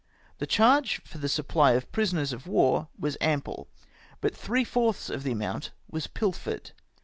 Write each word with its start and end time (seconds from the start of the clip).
The 0.39 0.47
charge 0.47 0.99
for 1.03 1.19
the 1.19 1.29
supply 1.29 1.73
of 1.73 1.91
prisoners 1.91 2.33
of 2.33 2.47
war 2.47 2.87
was 2.97 3.17
ample, 3.21 3.67
but 4.19 4.35
three 4.35 4.63
fourths 4.63 5.11
of 5.11 5.21
the 5.21 5.33
amount 5.33 5.73
was 5.91 6.07
pilfered. 6.07 6.71